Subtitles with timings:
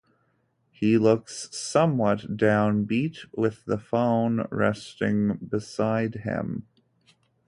[0.71, 6.65] He looks somewhat downbeat, with the phone resting beside him.